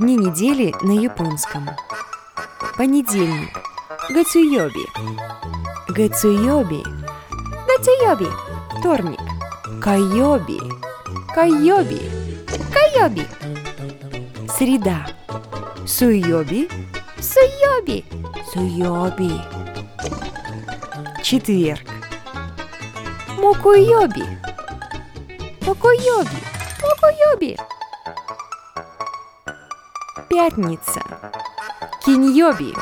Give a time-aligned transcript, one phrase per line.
[0.00, 1.68] Дни недели на японском.
[2.78, 3.50] Понедельник.
[4.08, 4.86] Гацуйоби.
[5.88, 6.82] Гацуйоби.
[7.68, 8.28] Гацуйоби.
[8.78, 9.20] Вторник.
[9.82, 10.58] Кайоби.
[11.34, 12.00] Кайоби.
[12.72, 13.26] Кайоби.
[14.56, 15.06] Среда.
[15.86, 16.70] Суйоби.
[17.20, 18.02] Суйоби.
[18.54, 19.32] Суйоби.
[21.22, 21.86] Четверг.
[23.36, 24.24] Мокуйоби.
[25.66, 26.40] Мокуйоби.
[26.80, 27.58] Мокуйоби.
[30.30, 31.02] Пятница.
[32.04, 32.72] Киньоби.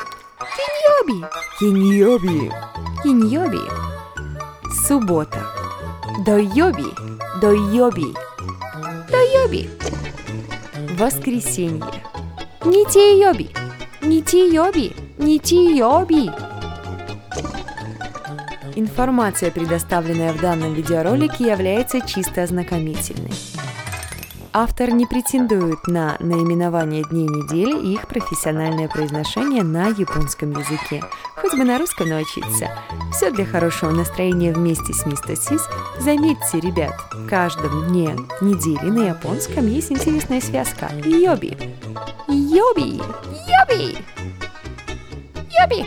[0.59, 1.27] Киньоби.
[1.59, 2.53] Киньоби.
[3.03, 3.63] Киньоби.
[4.87, 5.47] Суббота.
[6.27, 6.93] Дойоби.
[7.41, 8.15] Дойоби.
[9.11, 9.71] Дойоби.
[10.99, 12.05] Воскресенье.
[12.67, 13.49] Нитиёби.
[14.03, 14.95] Нитиёби.
[15.17, 16.31] Нитиёби.
[18.77, 23.33] Информация, предоставленная в данном видеоролике, является чисто ознакомительной.
[24.53, 31.05] Автор не претендует на наименование дней недели и их профессиональное произношение на японском языке.
[31.37, 32.71] Хоть бы на русском научиться.
[33.13, 35.63] Все для хорошего настроения вместе с Мистер Сис.
[36.01, 40.91] Заметьте, ребят, в каждом дне недели на японском есть интересная связка.
[41.05, 41.57] Йоби.
[42.27, 43.03] Йоби.
[43.49, 43.99] Йоби.
[45.61, 45.87] Йоби.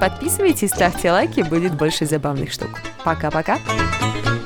[0.00, 2.70] Подписывайтесь, ставьте лайки, будет больше забавных штук.
[3.04, 3.58] Пока-пока.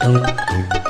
[0.00, 0.87] thank you